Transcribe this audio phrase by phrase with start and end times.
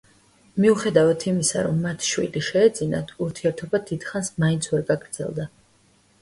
[0.63, 5.49] მიუხედავად იმისა, რომ მათ შვილი შეეძინათ, ურთიერთობა დიდხანს მაინც ვერ გაგრძელდა.